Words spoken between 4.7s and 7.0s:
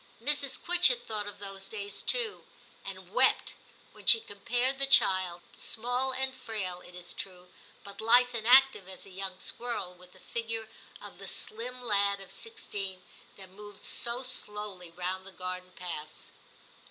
the child, small and frail, it